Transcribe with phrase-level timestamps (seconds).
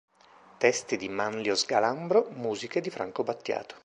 [0.57, 3.75] Testi di Manlio Sgalambro, musiche di Franco Battiato.